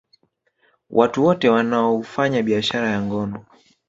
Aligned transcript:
Watu 0.89 1.25
wote 1.25 1.49
wanaoufanya 1.49 2.43
biashara 2.43 2.89
ya 2.89 3.01
ngono 3.01 3.45